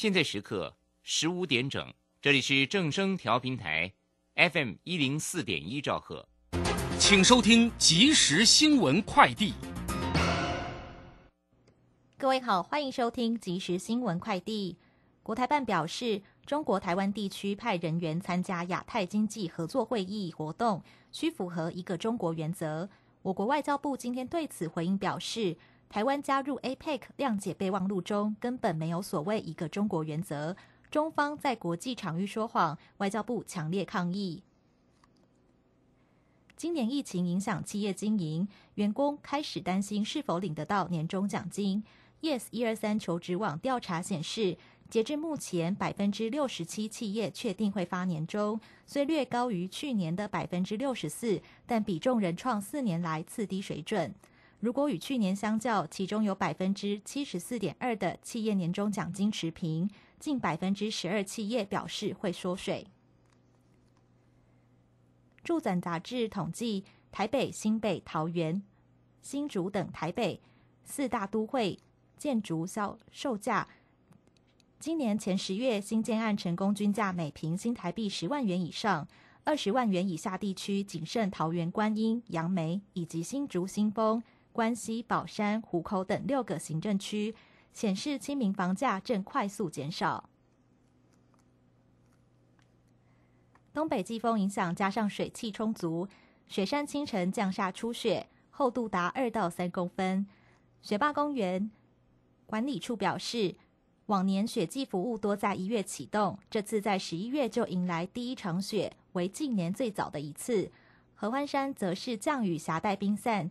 [0.00, 1.92] 现在时刻十五点整，
[2.22, 3.92] 这里是正声调频台
[4.34, 6.26] ，FM 一零四点一兆赫，
[6.98, 9.52] 请收听即时新闻快递。
[12.16, 14.74] 各位好，欢迎收听即时新闻快递。
[15.22, 20.82] 国台办表示，中国台湾地区派人员参加亚太经济合作会议活动，
[21.12, 22.88] 需符合一个中国原则。
[23.20, 25.54] 我国外交部今天对此回应表示。
[25.90, 30.56] 台湾加入 APEC 谅解备忘录中，根本没有所谓一个中国原则。
[30.88, 34.44] 中方在国际场域说谎，外交部强烈抗议。
[36.56, 41.82] 今年疫情影响企业经营，员工开始担心是否领得到年终奖金。
[42.22, 54.14] Yes 一二三求职网调查显示，截至目前，百分之六十七企业确定会发年终，虽略高于去年的百分之六十四，但比重仍创四年来次低水准。
[54.60, 59.88] 如果与去年相较，其中有百分之七十四点二的企业年终奖金持平，
[60.18, 62.86] 近百分之十二企业表示会缩水。
[65.42, 68.62] 住展杂志统计，台北、新北、桃园、
[69.22, 70.38] 新竹等台北
[70.84, 71.78] 四大都会
[72.18, 73.66] 建筑销售价，
[74.78, 79.08] 今年前十月新建案成功均价每平新台币十万元以上，
[79.44, 84.22] 二十万元以下地区仅剩桃园观音、杨梅以及新竹新丰。
[84.52, 87.34] 关西、宝山、湖口等六个行政区
[87.72, 90.28] 显示，清明房价正快速减少。
[93.72, 96.08] 东北季风影响，加上水汽充足，
[96.48, 100.26] 雪山清晨降下初雪，厚度达二到三公分。
[100.82, 101.70] 雪霸公园
[102.46, 103.54] 管理处表示，
[104.06, 110.72] 往年雪季服务多在一月启动，这次在十一月就迎来第一场雪，为近年最早的一次。
[111.14, 113.50] 合欢山则是降雨夹带冰散。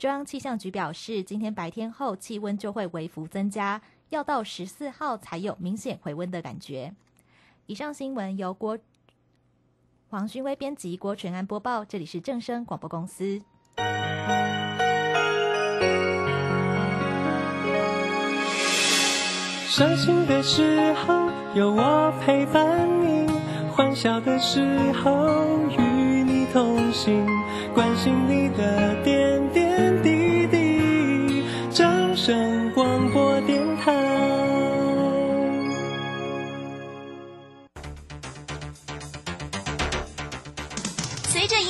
[0.00, 6.94] 中央气象局表示，今天白天后气温就会微幅增加，要到十四号才有明显回温的感觉。
[7.66, 8.78] 以上新闻由郭
[10.08, 11.84] 黄勋威编辑，郭全安播报。
[11.84, 13.42] 这里是正声广播公司。
[19.68, 23.30] 伤心的时候有我陪伴你，
[23.70, 25.28] 欢笑的时候
[25.68, 27.26] 与你同行，
[27.74, 29.19] 关心你的点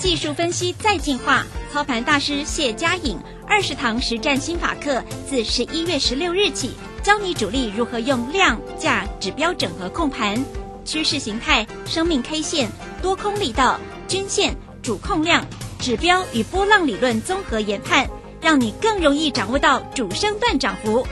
[0.00, 6.72] 技术分析再进化，操盘大师谢佳颖二十堂实战新法课，自十一月十六日起。
[7.02, 10.42] 教你主力如何用量价指标整合控盘，
[10.86, 12.70] 趋势形态、生命 K 线、
[13.02, 13.78] 多空力道、
[14.08, 15.46] 均线、主控量、
[15.78, 18.08] 指标与波浪理论综合研判，
[18.40, 21.06] 让你更容易掌握到主升段涨幅。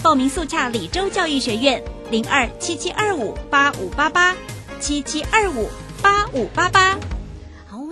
[0.00, 4.36] 报名速洽李州教育学院零二七七二五八五八八
[4.78, 5.68] 七七二五
[6.00, 6.96] 八五八八。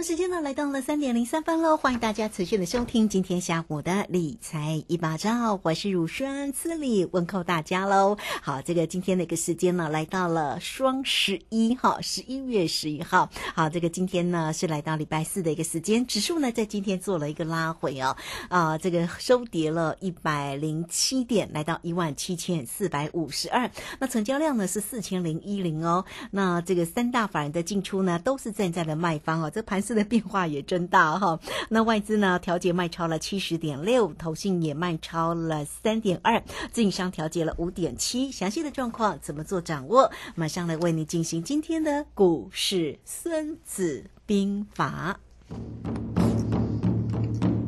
[0.06, 8.16] 时间呢来到了三点零三分喽，欢迎大家持续的收听今天下午的理财一把照，我是乳酸赐礼问候大家喽。
[8.41, 13.28] 好，这个今天的一个时间呢来到了双十一哈，十一月十一号。
[13.56, 18.16] 好，这个今天呢是来到礼拜四的一个时间，指数呢在今天做了一个拉回哦，
[18.49, 23.69] 啊，这个收跌了一百零七点，来到一万七千四百五十二。
[23.99, 26.05] 那成交量呢是四千零一零哦。
[26.31, 29.83] 那这个三大法人的进出呢都是站在了卖方哦，这盘。
[29.87, 36.41] 是的变化也真大哈， 那外资呢调节卖超了七十点六，投信也卖超了三点二，
[36.71, 40.09] 自营商调节了五点七，详细的状况怎么做掌握？
[40.37, 45.19] 马上来为你进行今天的股市孙子兵法。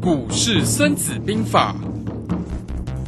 [0.00, 1.74] 股市孙子兵法。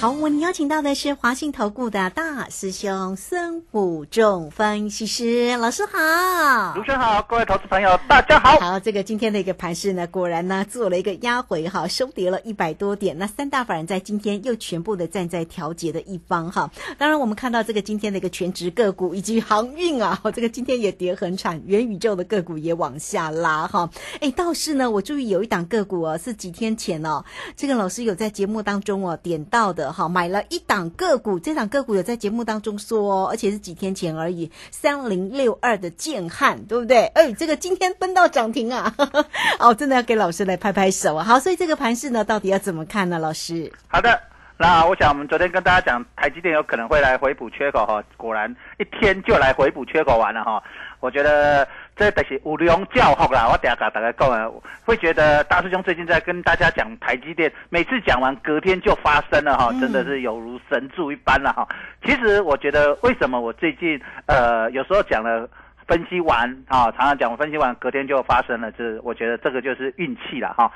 [0.00, 0.18] 好。
[0.18, 6.74] 我们邀请到的是华信投顾的大师兄孙武仲分析师老师好。
[6.76, 8.58] 卢生好，各位投资朋友大家好。
[8.58, 13.16] 好，这个今天的一个盘势呢，果然呢做了一个压回哈，收跌了一百多点。
[13.16, 16.70] 那三大法人在今天又全部的站在调节的一方哈。
[16.98, 23.88] 当然，我们看到这个今天的一个全职个股以及航运啊， 这个今天也跌很惨，元宇宙的个股也往下拉哈。
[24.20, 27.24] 哎，倒是呢，我注意有一档个股哦，是几天前哦，
[27.56, 37.06] 这个老师有在节目当中哦点到的好，买了一档个股，这档个股有在节目当中说哦，而且是几天前而已，三零六二的建汉，对不对？
[37.14, 38.94] 哎，这个今天奔到涨停啊！
[39.58, 41.24] 哦，真的要给老师来拍拍手啊！
[41.24, 43.18] 好，所以这个盘势呢，到底要怎么看呢？
[43.18, 44.20] 老师，好的，
[44.60, 50.60] 那我想我们昨天跟大家讲，台积电有可能会来回补缺口哈，果然一天就来回补缺口完了哈。
[50.98, 54.50] 我觉得这得是五龙教好啦，我等下跟大家讲啊，
[54.84, 61.68] 会觉得大师兄最近在跟大家讲台积电，每次讲完隔天就发生了哈，真的是有如神助一般了哈。
[62.04, 65.48] 其实我觉得为什么我最近呃有时候讲了。
[65.88, 70.70] 分析完啊，常常讲我分析完，隔天就发生了，就是我觉得这个就是运气了哈。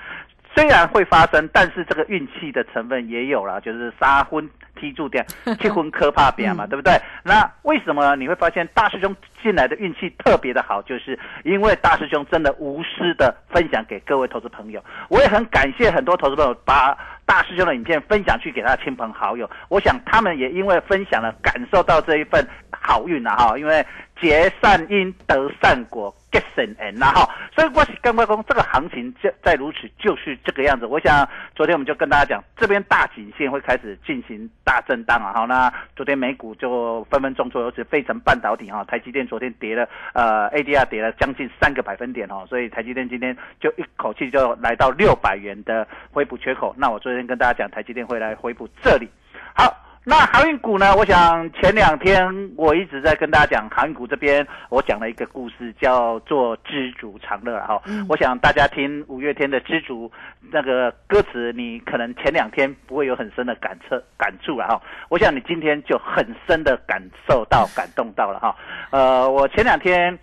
[0.55, 5.25] 虽然会发生，但是这个运气的成分也有了，就是杀昏踢住点，
[5.61, 6.93] 七昏磕怕边嘛，对不对？
[7.25, 10.83] 那为什么你会发现大师兄进来的运气特别的好？
[10.83, 23.85] 就是因为大师兄真的无私的分享给各位投资朋友，我也很感谢很多投资朋友把大师兄的影片分享去给他亲朋好友，我想他们也因为分享了，感受到这一份好运了哈，因为。
[24.21, 30.87] 结善因得善果，get 善缘呐哈，所以我是跟外公这个行情就再如此就是这个样子。
[30.87, 35.33] 我想昨天我们就跟大家讲，这边大颈线会开始进行大震荡啊。
[35.33, 46.75] 好，那昨天美股就纷纷重挫，尤其费城半导体哈，台积电昨天跌了呃，ADR 跌了将近三个百分点哈，所以台积电今天就一口气就来到六百元的回补缺口。
[46.79, 49.09] 那我昨天跟大家讲，台积电会来回补这里，
[49.55, 49.73] 好。
[50.05, 50.97] 那航运股呢？
[50.97, 52.27] 我想前两天
[52.57, 57.81] 我一直在跟大家讲航运股这边，我讲了一个故事，叫做“知足常乐”哈。
[58.09, 60.11] 我想大家听五月天的《知足》
[60.51, 64.83] 那个歌词，你可能前两天不会有很深的感测感触了哈。
[65.09, 68.57] 我想你今天就很深的感受到、感动到了哈。
[68.91, 70.19] 呃，我前两天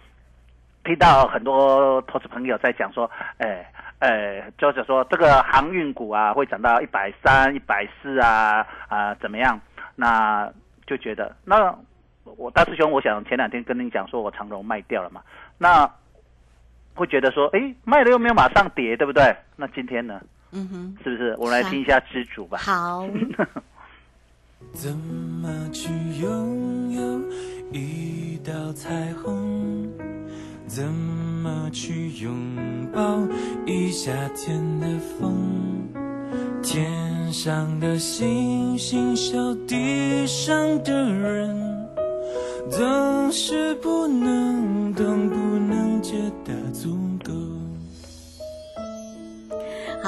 [0.83, 3.65] 听到很多投资朋友在讲说，哎。
[3.99, 9.59] 呃，就是说这个航运股啊，会涨到一百三、一百四啊啊，怎么样？
[9.99, 10.49] 那
[10.87, 11.77] 就觉得，那
[12.23, 15.21] 我大师兄，我想前两天跟你讲说，我长荣卖掉了嘛，
[15.57, 15.91] 那
[16.93, 19.35] 会觉得说，哎，卖了又没有马上跌，对不对？
[19.57, 20.21] 那今天呢？
[20.51, 21.35] 嗯哼，是不是？
[21.37, 22.57] 我们来听一下知足吧。
[22.59, 23.05] 好。
[24.71, 25.89] 怎么去
[26.21, 27.21] 拥有
[27.71, 29.91] 一道彩虹？
[30.65, 33.27] 怎么去拥抱
[33.65, 35.89] 一夏天的风？
[36.61, 36.87] 天
[37.29, 39.37] 天上的星星笑
[39.67, 40.51] 地上
[40.83, 41.87] 的人，
[42.71, 44.78] 总是不能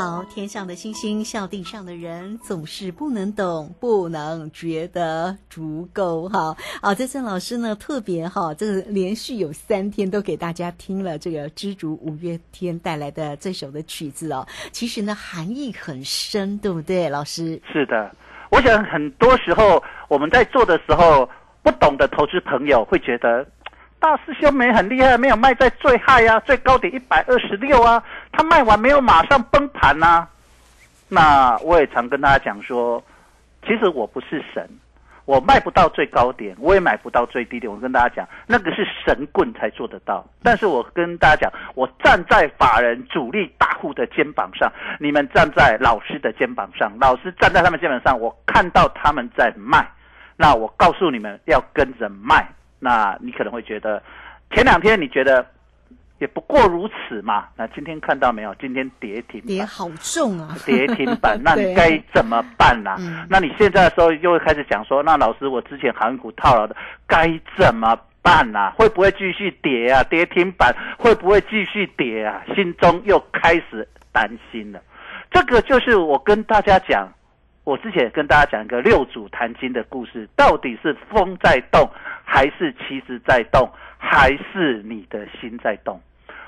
[0.01, 6.27] 好，天上的星星笑地上的人，总是不能懂，不能觉得足够。
[6.27, 14.43] 好，好，这郑老师呢特别哈，这个连续有三天都给大家听了这个知足五月天带来的这首的曲子哦。
[14.71, 17.61] 其实呢含义很深，对不对，老师？
[17.71, 18.11] 是的，
[18.49, 21.29] 我想很多时候我们在做的时候，
[21.61, 23.45] 不懂的投资朋友会觉得。
[24.01, 30.27] 大师兄没很厉害，没有卖在最嗨啊，最高点一百二十六啊，他卖完没有马上崩盘呐。
[31.07, 33.01] 那我也常跟大家讲说，
[33.63, 34.67] 其实我不是神，
[35.25, 37.71] 我卖不到最高点，我也买不到最低点。
[37.71, 40.25] 我跟大家讲，那个是神棍才做得到。
[40.41, 44.67] 但是我跟大家讲，我站在法人主力大户的肩膀上，
[44.99, 49.87] 你们站在老师的肩膀上，老师站在他们肩膀上，我看到他们在卖，
[50.35, 52.47] 那我告诉你们要跟着卖。
[52.83, 54.01] 那你可能会觉得，
[54.51, 55.45] 前两天你觉得
[56.17, 57.47] 也不过如此嘛？
[57.55, 58.53] 那今天看到没有？
[58.55, 60.55] 今天跌停，跌好重啊！
[60.65, 62.97] 跌停板，那你该怎么办呢？
[63.29, 66.75] 那你现在的时候又会开始讲说，那老师，我之前航运股套牢的
[67.07, 68.71] 该怎么办呢？
[68.71, 70.03] 会不会继续跌啊？
[70.03, 72.43] 跌停板会不会继续跌啊？
[72.55, 74.81] 心中又开始担心了。
[75.31, 77.07] 这个就是我跟大家讲。
[77.71, 81.89] 我之前跟大家讲一个六祖坛经的故事，到底是风在动，
[82.25, 83.65] 还是其实在动，
[83.97, 85.97] 还是你的心在动？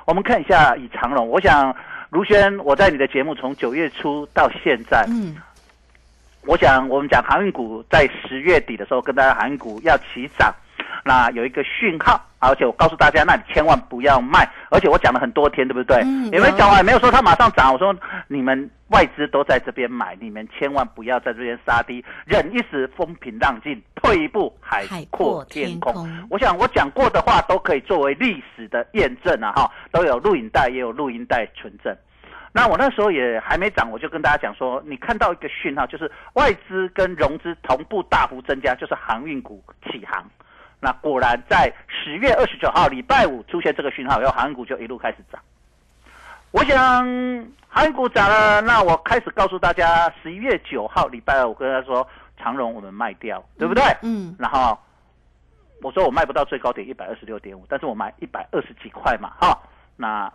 [0.06, 1.74] 我们看一下以长龙，我想
[2.10, 5.38] 卢轩，我在你的节目从九月初到现在，嗯，
[6.46, 10.54] 我想我们讲航运股在十月底的时候，跟大家航运股要起涨。
[11.06, 14.48] 那有一个讯号，而且我告诉大家，那你千万不要卖。
[14.70, 16.02] 而且我讲了很多天，对不对？
[16.04, 17.72] 你们讲完没有说它马上涨？
[17.74, 17.94] 我说
[18.28, 25.92] 你们外资都在这边买，你们千万不要在这边杀低，忍一时风平浪静，退一步海海阔阔天空。
[25.92, 31.92] 天空我想我讲过的话都可以作为历史的验证啊，哈，都有录影带，也有录音带存证。
[32.52, 40.24] 那我那时候也还没涨，我就跟大家讲说，你看到一个讯号，就是外资跟融资同步大幅增加，就是航运股起航。
[40.80, 45.42] 那果然在十月二十九号礼拜五出现这个讯号，然后航运股就一路开始涨。
[46.54, 47.04] 我想
[47.68, 52.08] 韩股涨了，那我开始告诉大家，十一月九号礼拜二，我跟他说
[52.38, 53.84] 长荣我们卖掉，对不对？
[54.04, 54.78] 嗯然后
[55.82, 59.58] 我说我卖不到最高点一百二十六点五，但是我买一百二十几块嘛，哈。
[59.98, 60.32] 那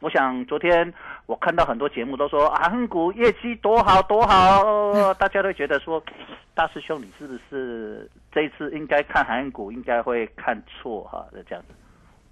[0.00, 0.92] 我想昨天
[1.24, 4.62] 我看到很多节目都说啊，航运股业绩多好多好，
[5.18, 6.02] 大家都觉得说，
[6.54, 11.24] 大师兄你是不是这一次应该看韩股应该会看错哈？
[11.48, 11.74] 这样子，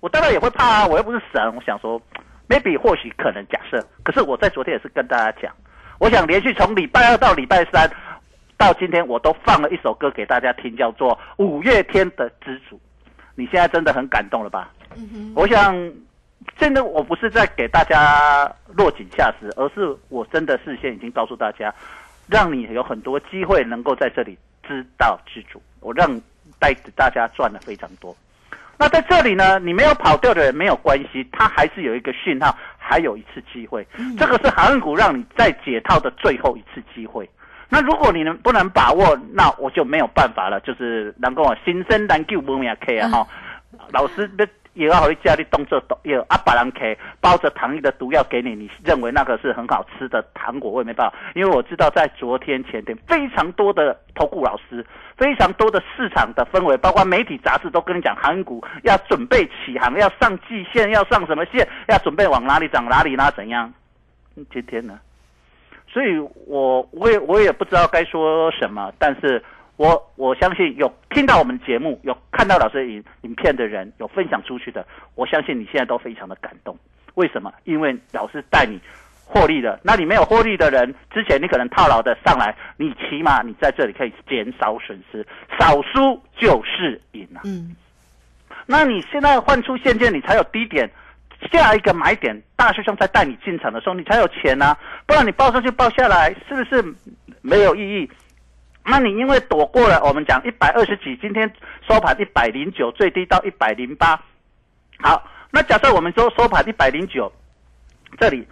[0.00, 1.98] 我当然也会怕啊，我又不是神，我想说
[2.50, 5.54] ，maybe 或许可能假设，可是我在昨天也是跟大家讲，
[6.00, 7.88] 我想连续从礼拜二到礼拜三。
[8.58, 12.76] 到今天我都放了一首歌给大家听，叫做《五月天的知足》。
[13.34, 14.70] 你现在真的很感动了吧？
[14.96, 15.74] 嗯哼我想，
[16.58, 21.74] 真的我不是在给大家落井下石，而是我真的事先已经告诉大家，
[22.28, 25.62] 让你有很多机会能够在这里知道知足。
[25.80, 26.20] 我让
[26.58, 28.14] 带着大家赚了非常多。
[28.80, 33.86] 那在这里呢，你没有跑掉的人没有关系，它还是有一个讯号，还有一次机会。
[34.18, 37.28] 这个是航运股让你再解套的最后一次机会。
[37.68, 40.58] 那如果你能不能把握，那我就没有办法了。
[40.60, 43.26] 就是能够新生难救不命 K 啊哈，
[43.92, 54.86] 老师的也要回家里动作动，也啊把人 K 包着糖衣的毒药给你，你认为那个是很好吃的糖果，我也没办法，因为我知道在昨天前天非常多的投顾老师，
[55.16, 63.72] 非常多的市场的氛围，包括媒体杂志都跟你讲，韩股要准备起航，要上季线，要上什么线，要准备往哪里涨哪里拉怎样。
[64.52, 64.98] 今天呢？
[65.92, 69.42] 所以我我也我也不知道该说什么，但是
[69.80, 76.78] 我我相信有听到我们节目、有看到老师影影片的人，有分享出去的，我相信你现在都非常的感动。
[77.14, 77.50] 为什么？
[77.64, 78.78] 因为老师带你
[79.24, 79.80] 获利了。
[79.82, 85.26] 那你没有获利的人，之前你可能套牢的上来，你起码你在这里可以减少损失，
[85.58, 87.40] 少输就是赢啊。
[87.44, 87.74] 嗯
[88.66, 90.90] 那你现在换出现金，你才有低点，
[91.50, 96.84] 下一个买点，大师兄在带你进场的时候，你才有钱啊、不然你报上去报下来，是不是
[97.40, 98.10] 没有意义？
[98.84, 101.50] 那你因为躲过了我们讲一百二十几，今天
[101.88, 104.20] 收盘一百零九，最低到一百零八。
[104.98, 107.30] 好，那假设我们说收盘一百零九，
[108.18, 108.46] 这里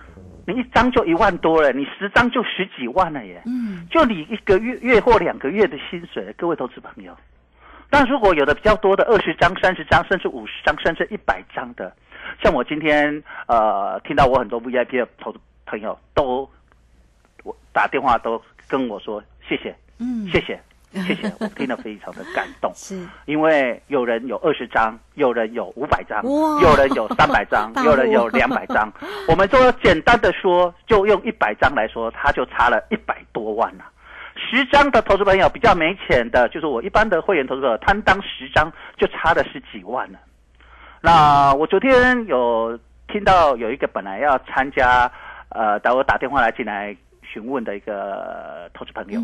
[0.46, 3.42] 你一张就一万多了，你十张就十几万了耶。
[3.46, 7.16] 嗯就你一个月月或两个月的薪水，各位投资朋友。
[7.90, 11.90] 但如果有的比较多的二十张、三十张，甚至五十张，甚至一百张的，
[12.42, 16.48] 像我今天呃听到我很多 VIP 的投资朋友都
[17.44, 20.60] 我打电话都跟我说谢谢嗯，谢谢
[21.06, 22.72] 谢谢，我听得非常的感动。
[22.74, 23.06] 是。
[23.26, 26.22] 因为有人有二十张，有人有五百张，
[26.62, 28.90] 有人有三百张， 有人有两百张。
[29.28, 33.84] 我们说简单的说，就用一百张来说，他就差了一百多万了、
[34.34, 40.18] 十张的投资朋友比较没钱的，就是我一般的会员投资者，摊当十张就差了十几万了。
[41.02, 42.78] 那我昨天有
[43.08, 45.10] 听到有一个本来要参加，
[45.50, 49.20] 呃，打我打电话来进来询问的一个投资朋友，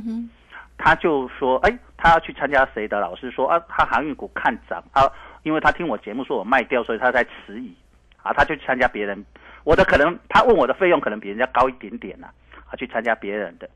[0.76, 3.00] 他就说，哎，他要去参加谁的？
[3.00, 4.82] 老师说啊，他航运股看涨。
[4.92, 5.02] 啊，
[5.42, 7.74] 因为他听我节目说我卖掉，所以他在迟疑。
[8.22, 9.22] 啊，他就去参加别人，
[9.64, 12.26] 我的可能他问我的费用可能比人家高一点点呐、
[12.66, 13.68] 啊，去参加别人的，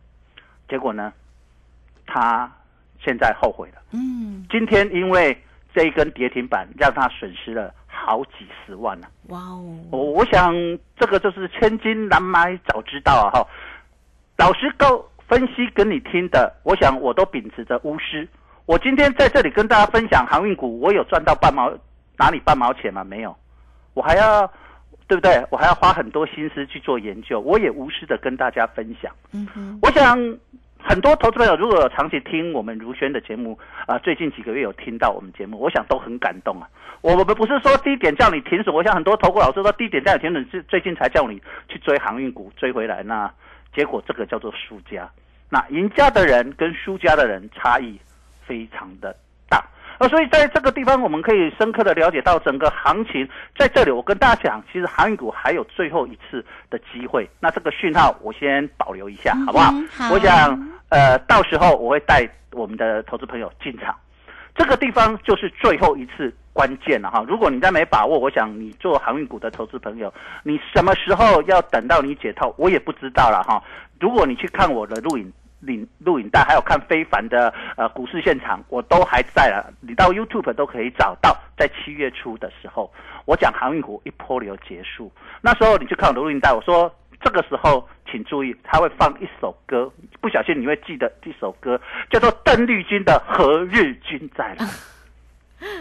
[0.66, 1.12] 结果呢，
[2.06, 2.50] 他
[2.98, 3.82] 现在后悔了。
[3.92, 5.38] 嗯，今天因为
[5.74, 10.54] 这一根跌停板，让他损失了好几十万呢、哇哦，我我想
[10.96, 13.46] 这个就是千金难买早知道啊哈。
[14.38, 18.26] 老师高分析跟你听的，我想我都秉持着无私。
[18.64, 21.70] 我今天在这里跟大家分享航运股，我有赚到半毛
[22.18, 23.04] 哪里半毛钱吗？
[23.04, 23.36] 没有，
[23.94, 24.46] 我还要
[25.06, 25.44] 对不对？
[25.50, 29.10] 我还要花很多心思去做研究，我也无私的跟大家分享。
[29.32, 30.18] 嗯哼，我想
[30.78, 36.68] 很多投资朋友如果有长期听我们如轩的节目啊、最近几个月有听到我们节目，我想都很感动啊。
[37.00, 43.30] 我们不是说低点叫你停损，我想很多投顾老师说低点叫你停损，是最近才叫你去追航运股追回来，那
[43.74, 45.08] 结果这个叫做输家。
[45.50, 47.98] 那赢家的人跟输家的人差异
[48.46, 49.16] 非常的
[49.48, 49.64] 大。
[49.98, 53.28] 呃，所以在这个地方，我们可以深刻的了解到整个行情。
[53.58, 57.28] 在这里，我跟大家讲，其实航运股还有最后一次的机会。
[57.40, 59.72] 那这个讯号我先保留一下，好不好？
[59.72, 63.92] 嗯好我想，呃，到时候我会带我们的投资朋友进场。
[64.58, 67.24] 这个地方就是最后一次关键了哈。
[67.26, 70.12] 如果你再没把握，我想你做航运股的投资朋友，
[70.42, 73.62] 你什么时候要等到你解套，我也不知道了哈。
[74.00, 75.32] 如果你去看我的录影。
[75.60, 79.74] 领录影带，还有看非凡的呃股市现场，我都还在了。
[79.80, 82.88] 你到 YouTube 都可以找到，在七月初的时候，
[83.24, 85.10] 我讲航运股一波流结束，
[85.40, 86.88] 那时候你去看我的录影带，我说
[87.20, 94.66] 这个时候请注意，他会放一首歌，不小心你会记得这首歌，叫做邓丽君的《何日君再来》。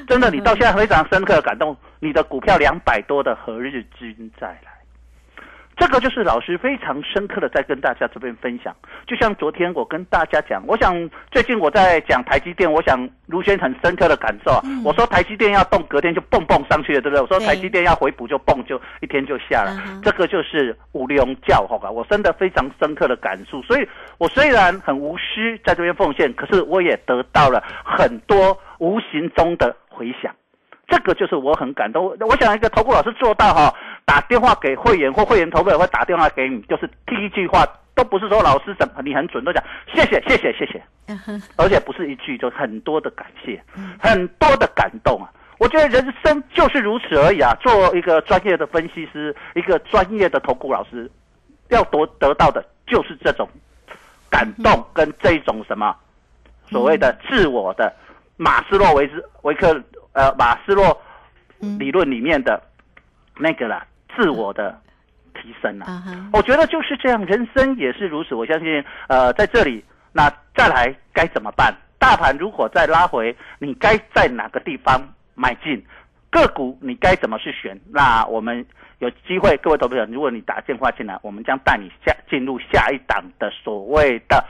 [0.08, 4.72] 真的，你到现在非常深刻的感动，你的股票两百多的《何日君再来》。
[5.78, 14.62] 这个就是老师非常深刻的在跟大家这边分享，就像昨天我跟大家讲，我想最近我在讲台积电，我想卢轩很深刻的感受啊。
[14.84, 17.22] 我说台积电要动，隔天就蹦蹦上去了，对不对？
[17.22, 19.72] 我说台积电要回补就蹦，就一天就下了。
[20.02, 21.92] 这个就是五利用教好吧？
[21.92, 25.24] 我真的非常深刻的感触，所以我虽然很无私
[25.64, 30.34] 在这边奉献，可是我也得到了很多无形中的回响。
[30.88, 32.18] 这个就是我很感动。
[32.22, 33.72] 我想一个投顾老师做到哈。
[34.08, 39.62] 打电话给会员或会员投也会打电话给你，就是第一句话都不是说老师怎么你很准，都讲
[39.94, 40.82] 谢谢谢谢谢谢，
[41.58, 43.62] 而且不是一句，就很多的感谢，
[44.00, 45.30] 很多的感动啊！
[45.58, 47.54] 我觉得人生就是如此而已啊！
[47.60, 51.12] 做一个专业的分析师，一个专业的投顾老师，
[51.68, 53.50] 要得得到的就是这种
[54.30, 55.94] 感动跟这种什么
[56.70, 57.94] 所谓的自我的
[58.38, 59.84] 马斯洛维斯维克
[60.14, 60.98] 呃马斯洛
[61.78, 62.62] 理论里面的
[63.36, 63.86] 那个啦。
[64.18, 64.76] 自我的
[65.36, 68.34] 提升啊，我觉得就是这样，人生也是如此。
[68.34, 71.72] 我相信，呃，在这里，那再来该怎么办？
[72.00, 75.00] 大盘如果再拉回，你该在哪个地方
[75.36, 75.86] 买进？
[76.32, 77.80] 个股你该怎么去选？
[77.92, 78.66] 那我们
[78.98, 84.44] 有机会，各位投资者，如果你打电话进来，我们将带你下进入下一档的所谓的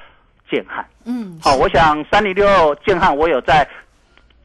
[0.49, 0.85] 建汉。
[1.05, 3.67] 嗯，好，我想三零六建汉，我有在。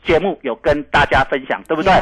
[0.05, 1.93] 节目有跟大家分享，对不对？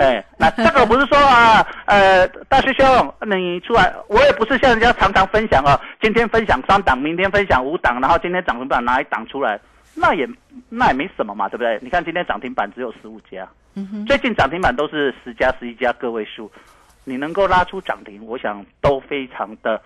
[0.00, 5.78] 哎，那这个不是说啊， 呃，大师兄你出来，我也不是像人家常常分享哦。
[6.00, 9.60] 今天分享三档，明天分享五档，然后今天涨停板拿一档出来，
[9.94, 10.26] 那也
[10.68, 11.78] 那也没什么嘛，对不对？
[11.82, 13.46] 你看今天涨停板只有十五家，
[14.06, 16.50] 最近涨停板都是十家、十一家个位数，
[17.04, 19.80] 你能够拉出涨停，我想都非常的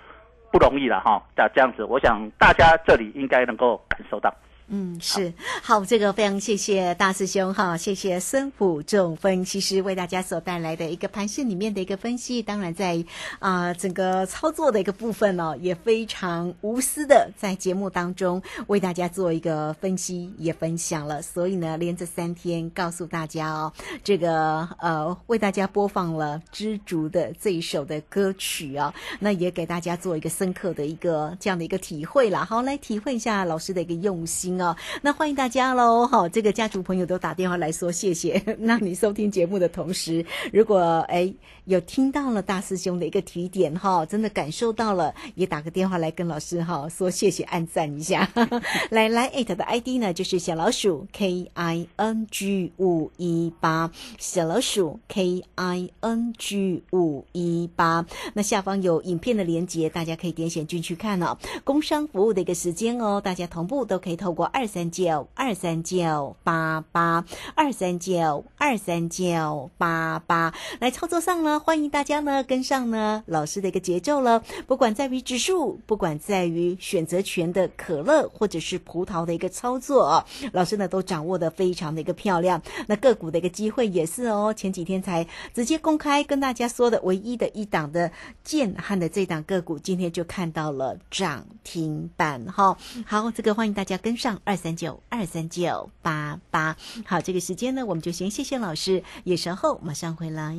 [0.51, 1.23] 不容易了哈。
[1.37, 4.33] 那这样子，我想大家这里应该能够感受到。
[4.71, 12.43] 嗯，是好，这个非常谢谢大师兄哈，谢谢孙虎仲分析师为大家所带来的一个盘市里面的一个分析。
[12.43, 13.03] 当然，在
[13.39, 21.23] 啊整个操作的一个部分呢，也非常无私的在节目当中为大家做一个分析，也分享了。
[21.23, 23.73] 所以呢，连着三天告诉大家哦，
[24.05, 32.45] 这个呃为大家播放了知足的这一首的歌曲啊，那也给大家做一个深刻的一个这样的一个体会了。
[32.45, 34.58] 好，来体会一下老师的一个用心。
[34.61, 36.07] 哦，那欢迎大家喽！
[36.07, 38.43] 哈，这个家族朋友都打电话来说谢谢。
[38.59, 41.33] 那你收听节目的同时，如果哎
[41.69, 48.27] 有听到了大师兄的一个提点哈，真的感受到了，也打个电话来跟老师哈说谢谢，按赞一下。
[48.89, 58.07] 来来艾特的 ID 呢，就是小老鼠 K I N G 五一八，小老鼠 K I N G 五一八。
[58.33, 61.37] 那下方有影片的连接，大家可以点选进去看哦。
[61.65, 64.47] 工商服务的一个时间哦，大家同步都可以透过。
[64.47, 74.43] 二三九二三九八八二三九二三九八八来操作上呢，欢迎大家呢跟上呢老师的一个节奏了。
[74.67, 82.63] 不管在于指数，不管在于选择权的可乐或者是葡萄的一个操作，老师呢都掌握的非常的一个漂亮。
[82.87, 88.11] 那个股的一个机会也是哦，前几天才直接公开跟大家说的唯一的一档的
[88.43, 92.77] 建汉的这档个股，今天就看到了涨停板哈。
[93.07, 94.39] 好，这个欢迎大家跟上。
[94.45, 100.59] 二三九二三九八八，好，这个时间呢，我们就先谢谢老师，也稍后马上回来。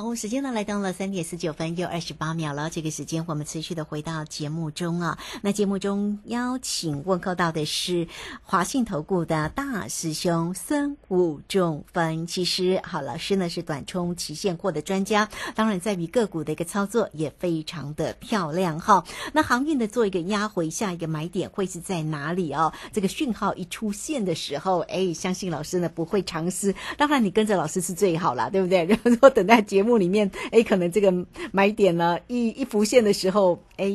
[0.00, 2.70] 好，时间呢来到了三点四九分又二十八秒了。
[2.70, 5.18] 这个时间我们持续的回到节目中啊。
[5.42, 8.06] 那节目中邀请问候到的是
[8.44, 12.80] 华信投顾的大师兄孙武仲分其师。
[12.84, 19.02] 好，老师呢是短冲期现货的专家，当然在于个股的一个操作也非常的漂亮哈。
[19.32, 22.72] 那航运的做一个压回，下一个买点会是在哪里哦？
[22.92, 26.72] 这个讯号一出现的时候，哎，相信老师呢不会尝试。
[26.96, 28.84] 当然你跟着老师是最好啦，对不对？
[28.84, 29.87] 然后等待节目。
[29.88, 31.12] 幕里面，哎，可能这个
[31.50, 33.86] 买点呢一一浮现的时候，哎，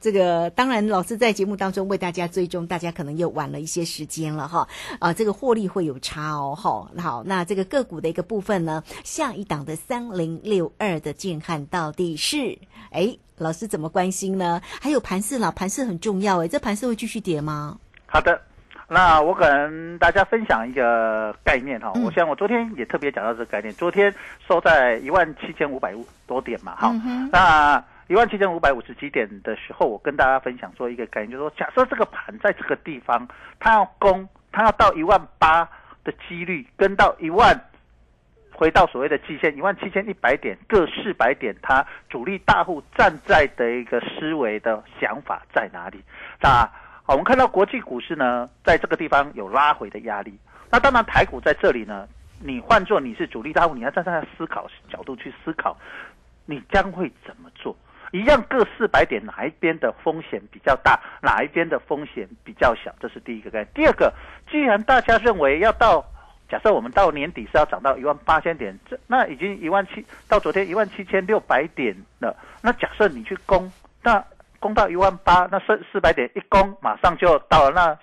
[0.00, 4.66] 这个当然老师在节目当中为大家追踪，大家可能又晚了一些时间了哈，
[4.98, 12.58] 啊，这个获利会有差哦，哈，好，那这个个股的一个部分呢，下一档的三零六二的建汉到底是，
[12.90, 14.60] 哎，老师怎么关心呢？
[14.80, 17.78] 还有盘势啦，盘势很重要，哎，这盘势会继续跌吗？
[18.06, 18.45] 好的。
[18.88, 23.74] 那我跟大家分享一个概念哈，我想我昨天也特别讲到这个概念。
[23.74, 24.14] 昨天
[24.46, 25.92] 收在一万七千五百
[26.24, 26.92] 多点嘛，哈，
[27.32, 33.26] 那一万七千五百五十几点的时候，我跟大家分享说一个概念，就是说，假设这个盘在这个地方，
[33.58, 35.68] 它要攻，它要到一万八
[36.04, 37.60] 的几率，跟到一万，
[38.52, 46.00] 回到所谓的季线一万七千一百点各四百点，它主力大户站在的一个思维的想法在哪里？
[46.40, 46.70] 那？
[47.08, 50.36] 好，我们看到国际股市呢，在这个地方有拉回的压力。
[50.68, 52.08] 那当然，台股在这里呢，
[52.42, 55.76] 你换做你是主力大户，你要站在思考角度去思考，
[56.46, 57.76] 你将会怎么做？
[58.10, 62.92] 一样各四百点，哪一边的风险比较大，哪一边的风险比较小？
[62.98, 63.68] 这是第一个概念。
[63.72, 64.12] 第二个，
[64.50, 66.04] 既然大家认为要到，
[66.48, 72.36] 假设我们到年底是要涨到一万八千点，这那已经一万七，到昨天一万七千六百点了。
[72.62, 73.70] 那假设你去攻，
[74.02, 74.24] 那
[74.60, 77.72] 攻到一万八，那四四百点一攻，马上就到了。
[77.74, 77.98] 那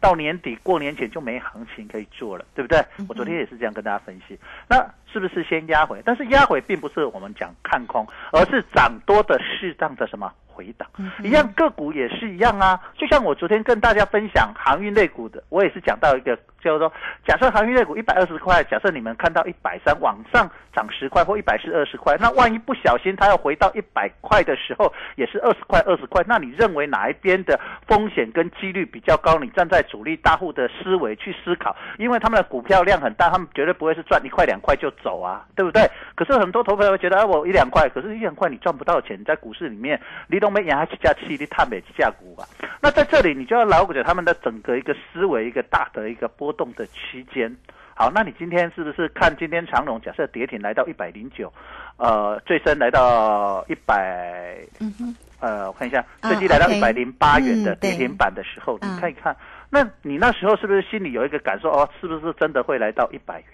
[0.00, 2.84] 到年底过年前就没行情可以做了，对不对？
[3.08, 4.36] 我昨天也是这样跟大家分析。
[4.68, 6.02] 那是不是先压回？
[6.04, 10.32] 但是压回并不是我们讲看空，而是涨多的适当的什么？
[10.52, 10.88] 回档
[11.22, 12.78] 一样，个股也是一样啊。
[12.96, 16.92] 就像我昨天跟大家分享航运类股的，我也是讲到一个，就是说，
[17.26, 29.38] 假设航运类股一百二十块，假设你们看到一百三往上涨十块或一百是二十块，那万一不小心它要回到一百块的时候，也是二十块二十块，那你认为哪一边的风险跟几率比较高？
[29.38, 35.82] 你站在主力大户的思维去思考，因为他们的股票量很大，他们绝对不会是赚一块两块就走啊，对不对？
[36.14, 40.41] 可是很多投资者会觉得，哎，我一两块，可是一两块你赚不到钱，在股市里面你。
[40.42, 42.44] 都没养还几架气力探每几架股吧？
[42.80, 47.56] 那在这里你就要了解他们的整个一个思维，一个大的一个波动的区间。
[47.94, 50.00] 好，那你今天是不是看今天长龙？
[50.00, 51.52] 假设跌停来到一百零九，
[51.96, 59.36] 呃，最深来到一百，嗯哼，呃，我看一下，最低来到一百零八元的跌停板的时候，你看一看，
[59.70, 61.70] 那你那时候是不是心里有一个感受？
[61.70, 63.48] 哦，是不是真的会来到一百元？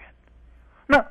[0.87, 1.05] 那？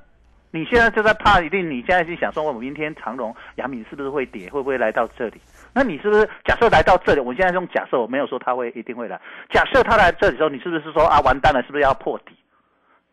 [0.51, 4.49] 你现在就在怕，一定你现在就想说，我明天长荣、阳明是不是会跌？
[4.49, 5.39] 会不会来到这里？
[5.79, 7.21] 那你是不是假设来到这里？
[7.21, 9.17] 我现在用假设，我没有说他会一定会来。
[9.49, 12.37] 假设他来这里时候，你是不是说啊，完蛋了，是不是要破底？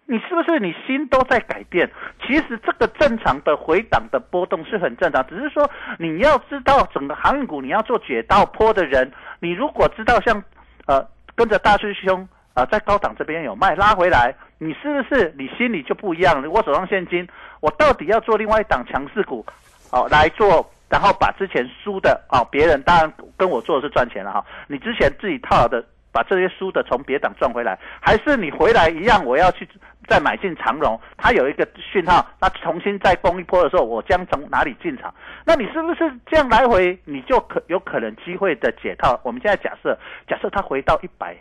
[0.07, 1.87] 你是不是你心都在改变？
[2.25, 10.43] 其实这个正常的回档的波动是很正常，只是说你要知道整个航运股，你要做解道坡的人，你如果知道像
[10.87, 12.27] 呃跟着大师兄。
[12.55, 16.49] 啊，在高档这边有卖拉回来，你是不是你心里就不一样了？
[16.49, 17.27] 我手上现金，
[17.59, 19.45] 我到底要做另外一档强势股，
[19.91, 24.45] 哦来做，然后把之前输的啊，别人当然跟我做的是赚钱了哈。
[24.67, 29.67] 你之前自己套的，把这些输的从别档赚回来，还是你回来一样，我要去
[30.07, 35.13] 再买进长荣，它有一个讯号，那重新再攻一波的时候，我将从哪里进场？
[35.45, 39.19] 那你是不是这样来回，你就可有可能机会的解套？
[39.23, 41.35] 我们现在假设，假设它回到一百。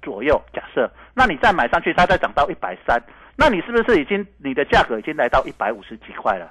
[0.00, 3.02] 左右假设，那你再买上去，它再涨到一百三，
[3.36, 6.48] 那你是不是已经你的价格已经来到一百五十几块了？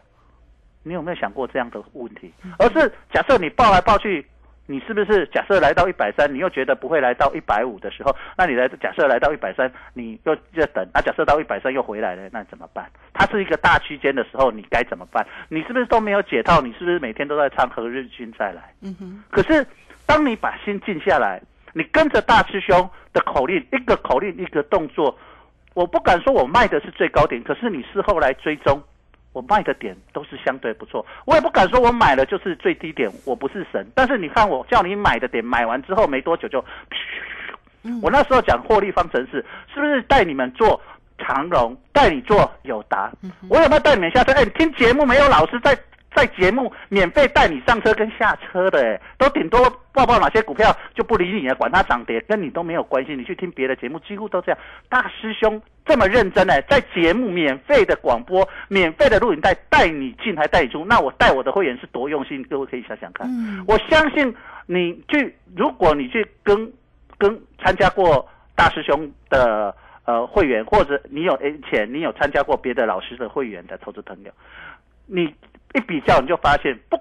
[0.87, 2.31] 你有没有想过这样的问题？
[2.59, 4.25] 而是假设你报来报去，
[4.65, 12.89] 你是不是假设来到一百三，你又觉得不会来到一百五的时候，那你来假设来到一百三，你又在等，那假设到一百三又回来了，那怎么办？
[13.13, 15.25] 它是一个大区间的时候，你该怎么办？
[15.49, 16.61] 你是不是都没有解套？
[16.61, 18.73] 你是不是每天都在唱何日君再来？
[18.81, 19.23] 嗯哼。
[19.29, 19.65] 可是
[20.05, 21.41] 当你把心静下来。
[21.73, 25.15] 你跟着大师兄的口令，一个口令一个动作，
[25.75, 28.81] 我不敢说我卖的是最高点，可是你事后来追踪，
[29.37, 31.05] 我卖的点都是相对不错。
[31.25, 33.87] 我也不敢说我买了就是最低点，我不是神。
[33.93, 36.65] 但是你看我叫你买的点，买完之后没多久就，
[38.01, 40.81] 我那时候讲获利方程式，是不是带你们做
[41.19, 43.11] 长荣，带你做友达？
[43.47, 44.33] 我有没有带你们下车？
[44.33, 45.77] 哎，你听节目没有老师在。
[46.17, 53.15] 在节目免费带你上车跟下车的，哎，都顶多报报哪些股票就不理你了，管它涨跌，跟你都没有关系。
[53.15, 54.59] 你去听别的节目，几乎都这样。
[54.89, 63.27] 大师兄这么认真呢，在节目免费的广播、免费的录影带带你进还带你出，那我带我的会员是多用心，各位可以想想看。
[63.29, 66.73] 嗯我相信你去，如果你去跟
[67.19, 69.75] 跟参加过大师兄的
[70.05, 74.31] 呃会员，或者你有诶钱，你有参加过别的老师的会员的投资朋友，
[75.05, 75.31] 你
[75.73, 76.97] 一比较你就发现不。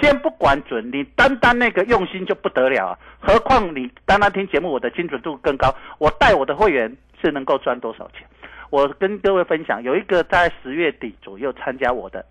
[0.00, 2.98] 先不管准，你单单那个用心就不得了啊！
[3.18, 5.74] 何况你单单听节目，我的精准度更高。
[5.98, 8.24] 我带我的会员是能够赚多少钱？
[8.70, 12.24] 我跟各位分享，有一个在十月底左右参加我的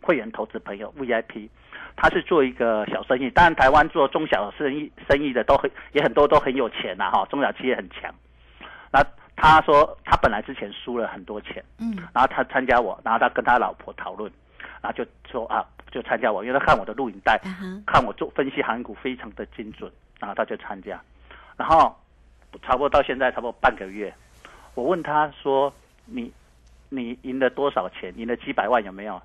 [0.00, 1.48] 会员投资朋友 VIP，
[1.94, 8.12] 他是做一个小生意，当然台湾做中小生意生意的都很也很多都很有钱呐、哈，中小企业很强。
[8.90, 9.00] 那
[9.36, 14.28] 他说他本来之前输了很多钱，嗯然后他参加我，然后他跟他老婆讨论，
[14.82, 17.40] 然后就说啊，就参加我，因为他看我的录影带，
[17.86, 21.00] 看我做分析韩股非常的精准，然后他就参加，
[21.56, 21.94] 然后
[22.62, 24.12] 差不多到现在差不多半个月，
[24.74, 25.72] 我问他说
[26.04, 26.32] 你
[26.88, 28.12] 你赢了多少钱？
[28.16, 29.20] 赢了几百万有没有？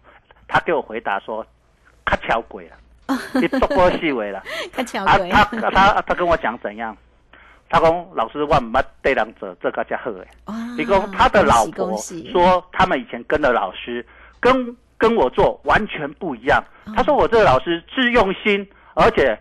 [0.47, 1.45] 他给我回答说，
[2.05, 2.77] 他巧鬼了，
[3.39, 4.43] 你做过细微了。
[4.73, 6.95] 他巧啊，鬼，他他他跟我讲怎样？
[7.69, 10.27] 他讲老师我唔捌对人做这个家好诶。
[10.45, 11.97] 哇你讲他的老婆
[12.31, 14.05] 说他们以前跟的老师
[14.39, 16.63] 跟跟我做完全不一样。
[16.85, 19.37] 哦他说我这个老师自用心，而且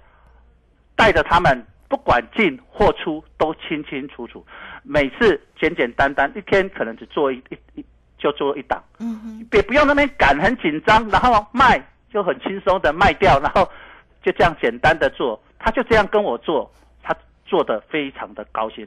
[0.96, 4.44] 带着他们不管进或出都清清楚楚，
[4.82, 7.84] 每次简简单单，一天可能只做一一一
[8.18, 8.82] 就做一档。
[8.98, 11.80] 嗯哼，也不用那边赶很紧张，然后卖
[12.12, 13.68] 就很轻松的卖掉，然后
[14.20, 16.68] 就这样简单的做，他就这样跟我做，
[17.04, 17.14] 他
[17.46, 18.84] 做的非常的高兴。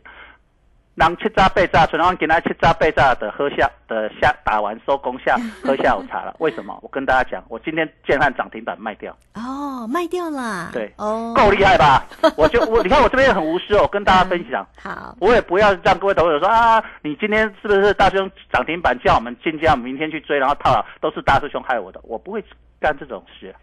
[0.95, 6.33] 人七早八早，纯王给他七早八早的喝下的下打完收工下 喝下午茶了。
[6.39, 6.79] 为什么？
[6.81, 12.05] 我跟大家讲，我今天建汉涨停板卖掉，哦，卖掉了，对哦，够厉害吧？
[12.37, 14.65] 我就我你看我这边很无私哦，跟大家分享。
[14.81, 22.41] 好，我也不要让各位投资者说啊，你今天是不是大师兄涨停板叫我们进价，明天去追，然后套牢，都是大师兄害我的，我不会
[22.79, 23.53] 干这种事。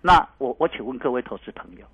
[0.00, 1.84] 那我我请问各位投资朋友，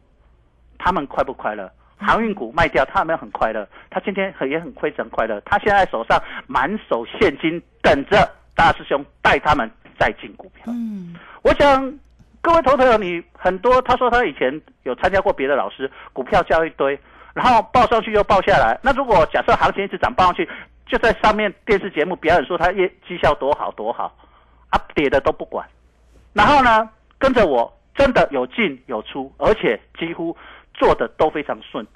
[0.78, 1.68] 他们快不快乐？
[2.00, 3.68] 航运股卖掉，他有没有很快乐？
[3.90, 5.40] 他今天很也很亏，很快乐。
[5.44, 10.64] 他现在手上满手现金，等着大师兄带他们再进股票。
[10.68, 11.92] 嗯，我想
[12.40, 16.98] 各位投资朋友，你很多他说他以前有参加过别的老师，股票教一堆，
[17.34, 18.78] 然后报上去又报下来。
[18.82, 20.48] 那如果假设行情一直涨报上去，
[20.86, 24.12] 就在上面电视节目表演说他业绩效多好多好，
[24.70, 25.66] 啊跌的都不管，
[26.32, 30.36] 然后呢跟着我真的有进有出，而且几乎
[30.80, 31.86] 做的都非常顺。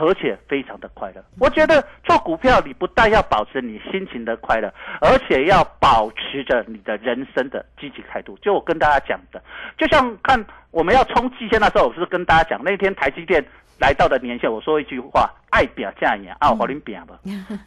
[0.00, 8.36] 而且非常的快乐，我觉得做股票你不但要保持你心情的快乐，而且要保持着你的人生的积极态度。
[8.42, 9.42] 就我跟大家讲的，
[9.78, 10.38] 就像看
[10.70, 13.42] 我们要冲季线那时候，我是跟大家讲，那天台积电
[13.80, 17.18] 来到的年限，我说一句话：爱表价也啊，我领表吧。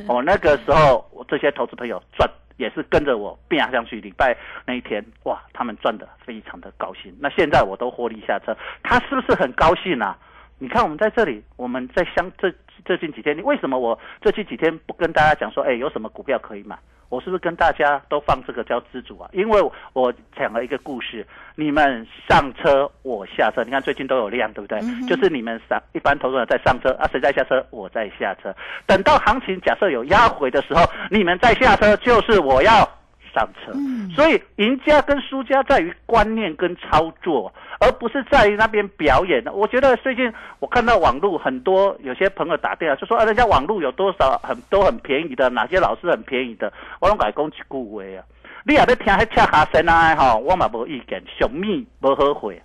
[0.08, 4.00] 我那个时候，我这些投资朋友赚也是跟着我变上去。
[4.00, 7.14] 礼拜那一天，哇，他们赚的非常的高兴。
[7.20, 10.16] 那现在我都获利下车，他是不是很高兴啊？
[10.62, 12.54] 你看我们在这里，我们在相这
[12.86, 16.78] 最近几天，你为什么我最近几天不跟大家讲说，哎，有什么股票可以买？
[17.10, 19.28] 我是不是跟大家都放这个叫知足啊？
[19.34, 19.60] 因为
[19.94, 24.78] 我讲了一个故事，你们上车我下车，你看最近都有量，对不对？
[24.82, 27.66] 嗯就是你们上一般投资者在上车啊，谁在下车？
[27.72, 28.56] 我在下车。
[28.86, 32.88] 等到行情假设有压回的时候，你们在下车，就是我要
[33.34, 33.72] 上车。
[33.74, 39.42] 嗯所以赢家跟输家在于观念跟操作，而不是在于那边表演。
[39.54, 48.20] 我觉得最近我看到网络很多有些朋友打电话就说啊，人家网络有多少很都很便宜的，哪些老师很便宜的，我拢改讲一句话啊。
[48.64, 52.62] 你也要听迄恰哈声啊，吼，我嘛无意见，小米无后悔，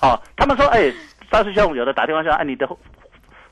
[0.00, 0.92] 哦，他们说，哎、
[1.28, 2.68] 大师兄有的打电话说，哎、你的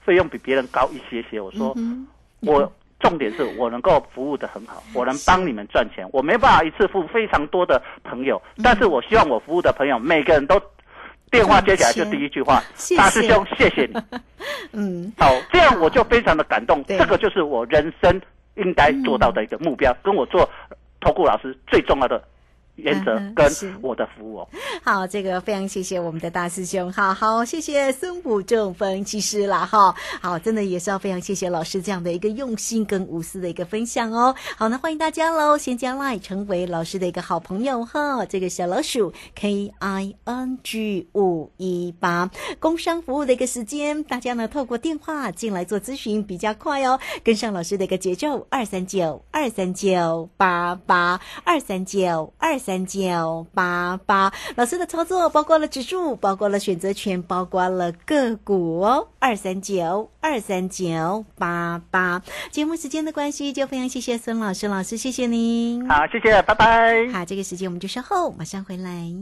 [0.04, 2.06] 费用比别人高一些些，我说，嗯
[2.42, 10.60] 我重点是我能够服务的很好，我能帮你们赚钱，我没办法一次付非常多的朋友，但是我希望我服务的朋友每个人都
[11.30, 12.96] 电话接起来就第一句话谢，谢。
[12.96, 14.18] 大师兄谢谢你，
[14.72, 18.20] 嗯，好，这样我就非常的感动，这个就是我人生
[18.56, 20.48] 应该做到的一个目标，跟我做
[21.00, 22.22] 投顾老师最重要的
[22.78, 23.46] 原则跟
[23.82, 24.40] 我的服务。
[24.40, 24.48] 哦。
[24.82, 34.34] 好，这个非常谢谢我们的大师兄，好好谢谢孙武正分析师啦，哈，好，真的也是要非常谢谢老师这样的一个用心跟无私的一个分享哦。
[34.56, 52.86] 好，那欢迎大家喽，先加 line 成为老师的一个好朋友哈，这个小老鼠 K I N G 五一八，工商服务的一个时间，大家呢透过电话进来做咨询比较快哦，跟上老师的一个节奏，二三九二三九八八二三九二三。
[52.88, 54.32] 九八八。
[54.56, 59.08] 老师的操作包括了指数，包括了选择权，包括了个股哦。
[59.18, 62.22] 二三九二三九八八。
[62.50, 65.86] 节目时间的关系，就非常谢谢孙老师，老师谢谢您。
[65.88, 67.08] 好，谢谢，拜拜。
[67.12, 69.12] 好，这个时间我们就稍后马上回来。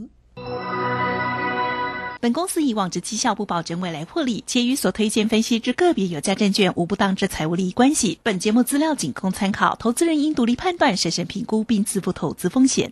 [2.19, 8.19] 本公司以往之绩效不保证未来获利，且与所推荐分析之个别有价证券无不当之财务利益关系。
[8.23, 12.91] 本节目资料仅供参考，投资人应独立判断、审慎评估并自负投资风险。